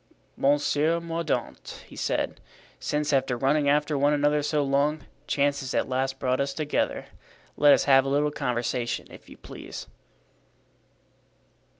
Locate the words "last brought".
5.87-6.41